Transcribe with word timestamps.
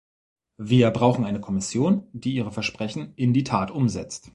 Wir 0.57 0.89
brauchen 0.89 1.25
eine 1.25 1.39
Kommission, 1.39 2.07
die 2.11 2.33
ihre 2.33 2.49
Versprechen 2.51 3.13
in 3.17 3.33
die 3.35 3.43
Tat 3.43 3.69
umsetzt. 3.69 4.29